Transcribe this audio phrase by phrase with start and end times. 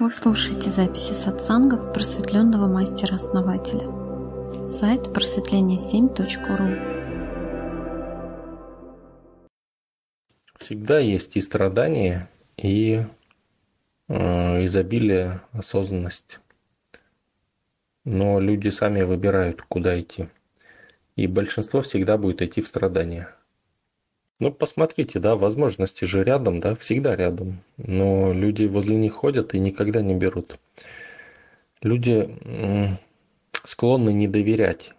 [0.00, 3.86] Вы слушаете записи сатсангов просветленного мастера-основателя.
[4.66, 6.70] Сайт просветление7.ру
[10.58, 13.04] Всегда есть и страдания, и
[14.08, 16.40] э, изобилие, осознанность.
[18.06, 20.30] Но люди сами выбирают, куда идти.
[21.14, 23.34] И большинство всегда будет идти в страдания.
[24.40, 27.62] Ну, посмотрите, да, возможности же рядом, да, всегда рядом.
[27.76, 30.58] Но люди возле них ходят и никогда не берут.
[31.82, 32.38] Люди
[33.64, 34.94] склонны не доверять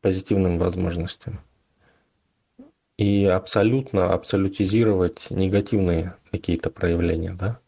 [0.00, 1.40] позитивным возможностям
[2.96, 7.58] и абсолютно абсолютизировать негативные какие-то проявления, да.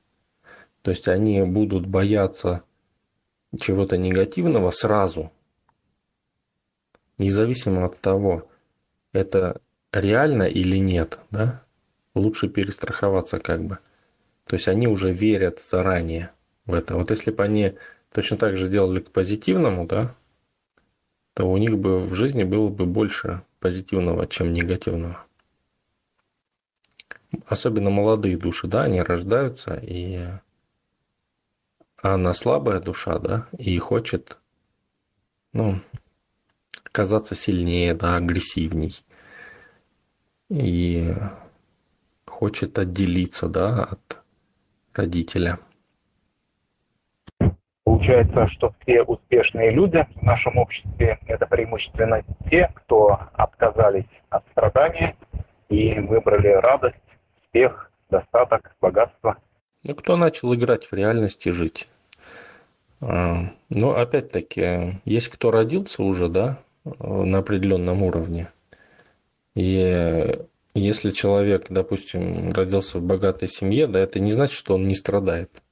[0.83, 2.63] То есть они будут бояться
[3.61, 5.33] чего-то негативного сразу,
[7.19, 8.49] независимо от того,
[9.13, 9.61] это
[9.93, 11.63] реально или нет, да,
[12.15, 13.79] лучше перестраховаться как бы.
[14.47, 16.31] То есть они уже верят заранее
[16.67, 16.97] в это.
[16.97, 17.75] Вот если бы они
[18.13, 20.15] точно так же делали к позитивному, да,
[21.35, 25.25] то у них бы в жизни было бы больше позитивного, чем негативного.
[27.47, 30.27] Особенно молодые души, да, они рождаются, и
[31.97, 34.39] она слабая душа, да, и хочет,
[35.53, 35.81] ну,
[36.91, 39.05] казаться сильнее, да, агрессивней
[40.51, 41.15] и
[42.27, 44.21] хочет отделиться да, от
[44.93, 45.59] родителя.
[47.85, 55.17] Получается, что все успешные люди в нашем обществе– это преимущественно те, кто отказались от страдания
[55.69, 56.97] и выбрали радость,
[57.43, 59.37] успех, достаток, богатство.
[59.83, 61.89] Ну, кто начал играть в реальности жить?
[63.01, 68.49] А, Но ну, опять-таки, есть кто родился уже, да, на определенном уровне–
[69.55, 70.39] и
[70.75, 75.63] если человек, допустим, родился в богатой семье, да, это не значит, что он не страдает.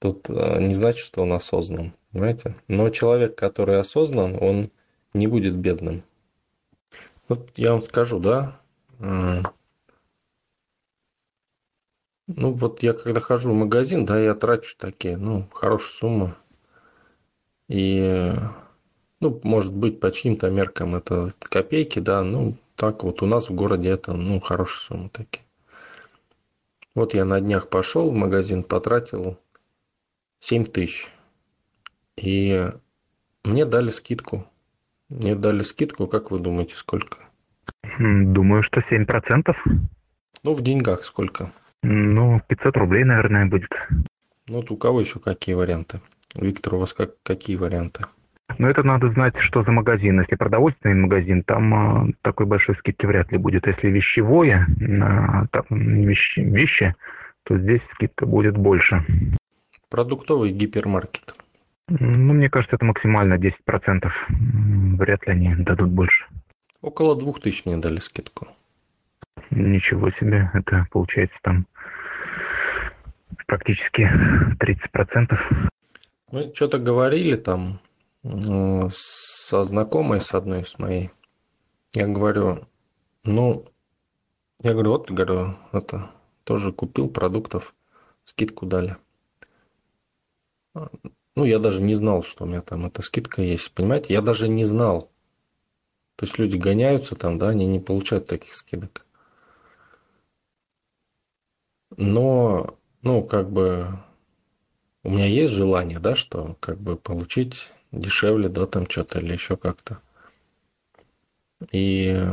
[0.00, 2.56] Тут э, не значит, что он осознан, понимаете?
[2.68, 4.70] Но человек, который осознан, он
[5.14, 6.02] не будет бедным.
[7.28, 8.60] Вот я вам скажу, да,
[8.98, 9.42] ну
[12.26, 16.34] вот я когда хожу в магазин, да, я трачу такие, ну, хорошую сумму.
[17.68, 18.32] И
[19.20, 23.54] ну, может быть, по чьим-то меркам это копейки, да, ну, так вот у нас в
[23.54, 25.44] городе это, ну, хорошие суммы такие.
[26.94, 29.38] Вот я на днях пошел в магазин, потратил
[30.40, 31.08] 7 тысяч.
[32.16, 32.68] И
[33.44, 34.46] мне дали скидку.
[35.08, 37.18] Мне дали скидку, как вы думаете, сколько?
[37.98, 39.54] Думаю, что 7%.
[40.42, 41.52] Ну, в деньгах сколько?
[41.82, 43.70] Ну, 500 рублей, наверное, будет.
[44.48, 46.00] Ну, вот у кого еще какие варианты?
[46.34, 48.06] Виктор, у вас как, какие варианты?
[48.58, 50.20] Но это надо знать, что за магазин.
[50.20, 53.66] Если продовольственный магазин, там э, такой большой скидки вряд ли будет.
[53.66, 56.94] Если вещевое, э, там, вещи, вещи,
[57.44, 59.04] то здесь скидка будет больше.
[59.88, 61.34] Продуктовый гипермаркет.
[61.88, 64.10] Ну, мне кажется, это максимально 10%.
[64.98, 66.26] Вряд ли они дадут больше.
[66.80, 68.46] Около двух тысяч мне дали скидку.
[69.50, 70.50] Ничего себе.
[70.54, 71.66] Это получается там
[73.46, 74.08] практически
[74.60, 75.38] 30%.
[76.30, 77.80] Мы что-то говорили там
[78.22, 81.10] со знакомой, с одной с моей.
[81.94, 82.66] Я говорю,
[83.24, 83.66] ну,
[84.62, 86.10] я говорю, вот, говорю, это,
[86.44, 87.74] тоже купил продуктов,
[88.24, 88.96] скидку дали.
[91.36, 93.72] Ну, я даже не знал, что у меня там эта скидка есть.
[93.72, 95.10] Понимаете, я даже не знал.
[96.16, 99.06] То есть люди гоняются там, да, они не получают таких скидок.
[101.96, 103.98] Но, ну, как бы,
[105.02, 109.56] у меня есть желание, да, что как бы получить дешевле, да, там что-то или еще
[109.56, 110.00] как-то.
[111.72, 112.26] И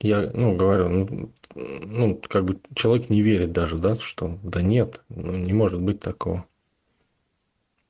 [0.00, 5.02] я, ну, говорю, ну, ну, как бы человек не верит даже, да, что да нет,
[5.08, 6.46] ну, не может быть такого.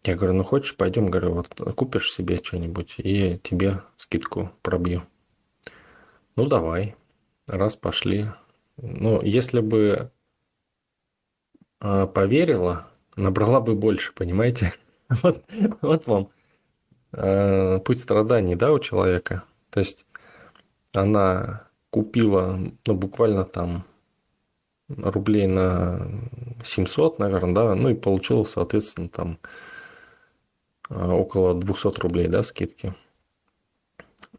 [0.02, 5.06] Я говорю, ну хочешь, пойдем, говорю, вот купишь себе что-нибудь и тебе скидку пробью.
[6.36, 6.96] Ну давай,
[7.46, 8.26] раз пошли.
[8.78, 10.10] Ну, если бы
[11.80, 14.72] э, поверила, набрала бы больше, понимаете?
[15.22, 15.44] Вот,
[15.82, 16.28] вот вам
[17.12, 19.42] э, путь страданий, да, у человека.
[19.70, 20.06] То есть
[20.92, 23.84] она купила, ну, буквально там
[24.88, 26.08] рублей на
[26.62, 29.38] 700, наверное, да, ну и получила, соответственно, там
[30.88, 32.94] э, около 200 рублей, да, скидки.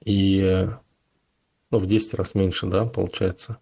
[0.05, 0.67] И,
[1.69, 3.57] ну, в 10 раз меньше, да, получается.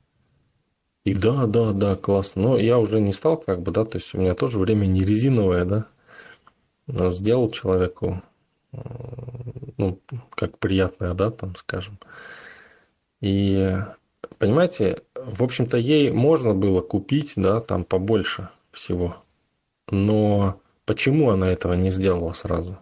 [1.06, 2.42] И да, да, да, классно.
[2.44, 5.04] Но я уже не стал, как бы, да, то есть у меня тоже время не
[5.04, 5.88] резиновое, да
[7.12, 8.22] сделал человеку,
[8.72, 10.00] ну,
[10.32, 12.00] как приятное, да, там, скажем.
[13.22, 13.78] И,
[14.38, 19.18] понимаете, в общем-то, ей можно было купить, да, там побольше всего.
[19.90, 22.78] Но почему она этого не сделала сразу?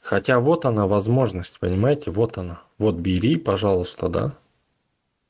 [0.00, 2.62] Хотя вот она возможность, понимаете, вот она.
[2.78, 4.36] Вот бери, пожалуйста, да,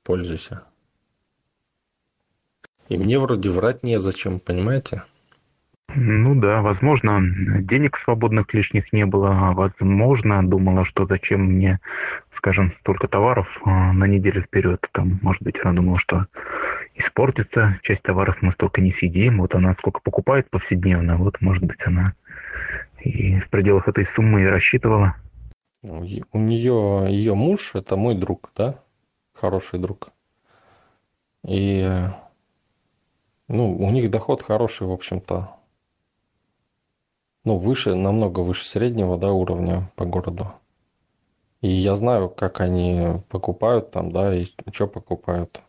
[0.03, 0.65] пользуйся.
[2.89, 5.05] И мне вроде врать незачем, понимаете?
[5.97, 7.21] Ну да, возможно,
[7.61, 11.79] денег свободных лишних не было, а возможно, думала, что зачем мне,
[12.37, 14.81] скажем, столько товаров а, на неделю вперед.
[14.93, 16.27] Там, может быть, она думала, что
[16.97, 21.79] испортится, часть товаров мы столько не съедим, вот она сколько покупает повседневно, вот, может быть,
[21.87, 22.15] она
[23.01, 25.15] и в пределах этой суммы и рассчитывала.
[25.83, 28.81] У нее, ее муж, это мой друг, да,
[29.35, 30.09] хороший друг.
[31.47, 31.87] И,
[33.49, 35.51] ну, у них доход хороший, в общем-то,
[37.45, 40.53] ну, выше, намного выше среднего, да, уровня по городу.
[41.61, 45.63] И я знаю, как они покупают там, да, и что покупают.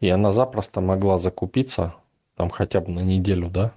[0.00, 1.94] И она запросто могла закупиться,
[2.36, 3.72] там хотя бы на неделю, да?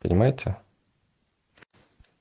[0.00, 0.56] Понимаете?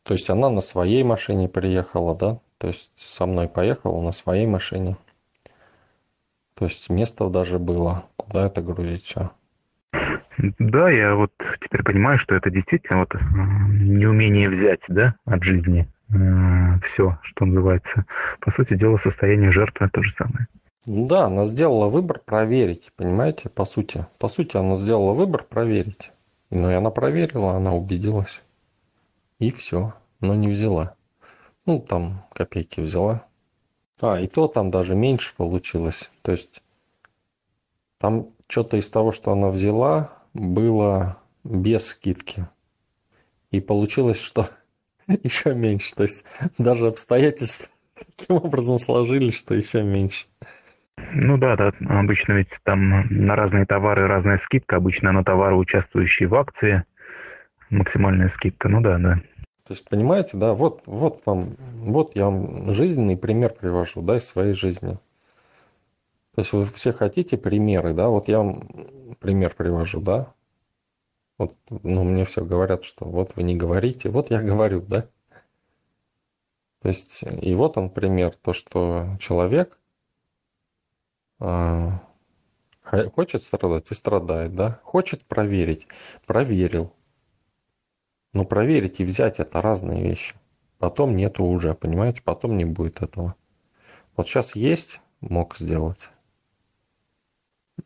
[0.04, 2.40] То есть она на своей машине приехала, да?
[2.58, 4.98] То есть со мной поехала на своей машине.
[6.54, 9.32] То есть место даже было, куда это грузить все.
[10.38, 11.32] Да, я вот
[11.62, 18.06] теперь понимаю, что это действительно вот неумение взять, да, от жизни э, все, что называется.
[18.40, 20.48] По сути дела, состояние жертвы то же самое.
[20.86, 24.06] Да, она сделала выбор проверить, понимаете, по сути.
[24.20, 26.12] По сути, она сделала выбор проверить.
[26.50, 28.44] Ну и она проверила, она убедилась.
[29.40, 30.96] И все, но не взяла.
[31.66, 33.26] Ну, там копейки взяла.
[34.02, 36.12] А, и то там даже меньше получилось.
[36.22, 36.62] То есть
[37.98, 42.48] там что-то из того, что она взяла, было без скидки.
[43.52, 44.50] И получилось, что
[45.08, 45.94] еще меньше.
[45.96, 46.26] То есть
[46.58, 47.68] даже обстоятельства
[48.18, 50.26] таким образом сложились, что еще меньше.
[51.14, 56.28] Ну да, да, обычно ведь там на разные товары разная скидка, обычно на товары, участвующие
[56.28, 56.84] в акции,
[57.70, 59.16] максимальная скидка, ну да, да.
[59.66, 64.26] То есть, понимаете, да, вот, вот вам, вот я вам жизненный пример привожу, да, из
[64.26, 64.98] своей жизни.
[66.36, 68.64] То есть вы все хотите примеры, да, вот я вам
[69.24, 70.34] пример привожу, да.
[71.38, 75.08] Вот, ну, мне все говорят, что вот вы не говорите, вот я говорю, да.
[76.82, 79.80] То есть, и вот он пример, то, что человек
[81.40, 81.90] э,
[83.16, 85.88] хочет страдать и страдает, да, хочет проверить,
[86.26, 86.94] проверил.
[88.34, 90.36] Но проверить и взять это разные вещи.
[90.80, 93.36] Потом нету уже, понимаете, потом не будет этого.
[94.18, 96.10] Вот сейчас есть, мог сделать.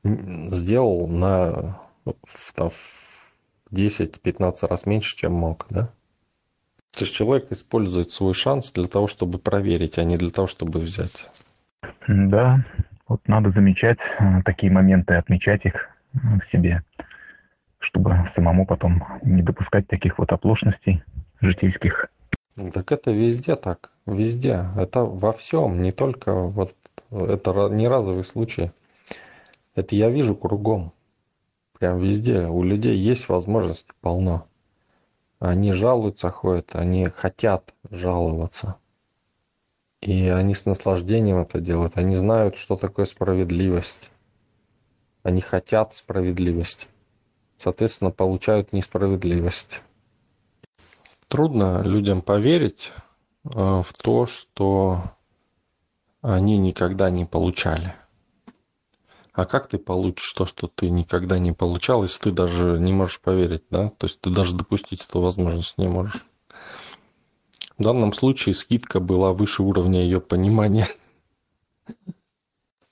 [0.03, 2.53] Сделал на в
[3.71, 5.89] 10-15 раз меньше, чем мог, да?
[6.91, 10.79] То есть человек использует свой шанс для того, чтобы проверить, а не для того, чтобы
[10.79, 11.29] взять.
[12.07, 12.65] Да,
[13.07, 15.75] вот надо замечать э, такие моменты, отмечать их
[16.13, 16.83] э, в себе
[17.87, 21.03] чтобы самому потом не допускать таких вот оплошностей
[21.41, 22.07] житейских.
[22.73, 24.65] Так это везде так, везде.
[24.75, 26.75] Это во всем, не только вот
[27.11, 28.71] это не разовый случай.
[29.77, 30.91] Это я вижу кругом.
[31.79, 32.47] Прям везде.
[32.47, 34.45] У людей есть возможности полно.
[35.39, 38.75] Они жалуются, ходят, они хотят жаловаться.
[40.01, 41.95] И они с наслаждением это делают.
[41.95, 44.11] Они знают, что такое справедливость.
[45.23, 46.87] Они хотят справедливости
[47.57, 49.81] соответственно, получают несправедливость.
[51.27, 52.93] Трудно людям поверить
[53.43, 55.11] э, в то, что
[56.21, 57.95] они никогда не получали.
[59.37, 63.21] А как ты получишь то, что ты никогда не получал, если ты даже не можешь
[63.21, 63.89] поверить, да?
[63.99, 66.25] То есть ты даже допустить эту возможность не можешь.
[67.77, 70.87] В данном случае скидка была выше уровня ее понимания.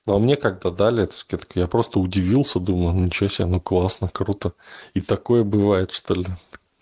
[0.05, 3.59] Ну, а мне когда дали эту скидку, я просто удивился, думаю, ну, ничего себе, ну
[3.59, 4.53] классно, круто.
[4.93, 6.27] И такое бывает, что ли.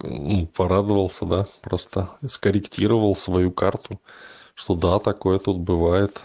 [0.02, 4.02] Ну, порадовался, да, просто скорректировал свою карту,
[4.56, 6.20] что да, такое тут бывает.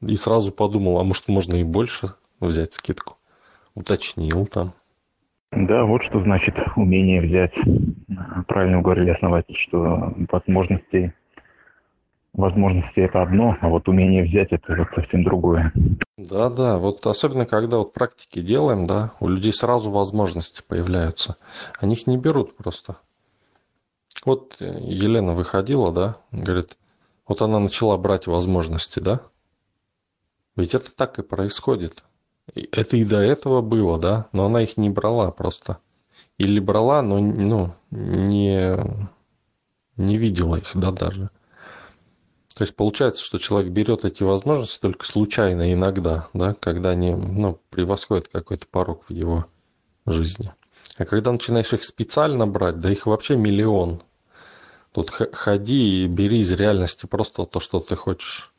[0.00, 2.14] И сразу подумал, а может можно и больше
[2.46, 3.16] взять скидку.
[3.74, 4.72] Уточнил там.
[5.52, 7.54] Да, вот что значит умение взять.
[8.46, 11.12] Правильно говорили основатель, что возможностей
[12.38, 15.72] возможности это одно, а вот умение взять это вот совсем другое.
[16.16, 21.36] Да, да, вот особенно когда вот практики делаем, да, у людей сразу возможности появляются.
[21.80, 22.96] Они их не берут просто.
[24.24, 26.76] Вот Елена выходила, да, говорит,
[27.26, 29.20] вот она начала брать возможности, да.
[30.56, 32.04] Ведь это так и происходит.
[32.54, 35.78] Это и до этого было, да, но она их не брала просто.
[36.38, 38.78] Или брала, но ну, не,
[39.96, 41.30] не видела их, да, даже.
[42.54, 47.60] То есть получается, что человек берет эти возможности только случайно иногда, да, когда они ну,
[47.70, 49.46] превосходят какой-то порог в его
[50.06, 50.52] жизни.
[50.96, 54.02] А когда начинаешь их специально брать, да их вообще миллион.
[54.92, 58.52] Тут ходи и бери из реальности просто то, что ты хочешь.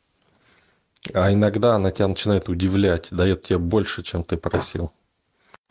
[1.14, 4.92] А иногда она тебя начинает удивлять, дает тебе больше, чем ты просил.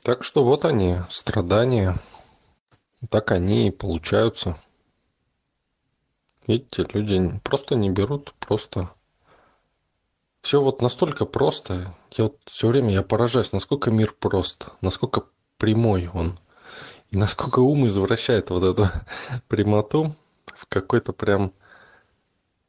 [0.02, 1.98] Так что вот они, страдания.
[3.10, 4.58] Так они и получаются.
[6.48, 8.90] Видите, люди просто не берут, просто...
[10.42, 11.94] Все вот настолько просто.
[12.12, 15.26] Я вот все время я поражаюсь, насколько мир прост, насколько
[15.58, 16.40] прямой он.
[17.12, 18.88] И насколько ум извращает вот эту
[19.48, 20.16] прямоту
[20.48, 21.54] в какой-то прям,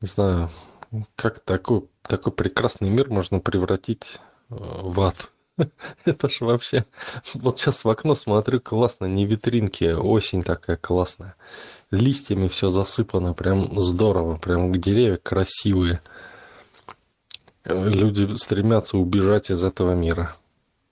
[0.01, 0.51] не знаю,
[1.17, 4.19] как такой, такой прекрасный мир можно превратить
[4.51, 5.33] э, в ад.
[6.05, 6.87] Это ж вообще...
[7.35, 11.37] Вот сейчас в окно смотрю, классно, не витринки, а осень такая классная.
[11.91, 16.01] Листьями все засыпано, прям здорово, прям деревья красивые.
[17.65, 20.37] Люди стремятся убежать из этого мира.